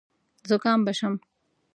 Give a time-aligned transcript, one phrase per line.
[0.49, 1.13] زکام به شم.